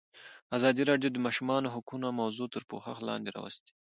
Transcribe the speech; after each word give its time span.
ازادي 0.57 0.83
راډیو 0.89 1.09
د 1.11 1.15
د 1.19 1.23
ماشومانو 1.25 1.73
حقونه 1.75 2.07
موضوع 2.21 2.47
تر 2.53 2.63
پوښښ 2.69 2.97
لاندې 3.07 3.29
راوستې. 3.37 3.71